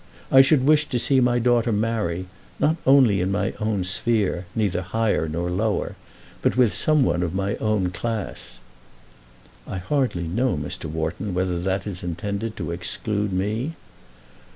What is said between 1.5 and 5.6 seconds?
marry, not only in my own sphere, neither higher nor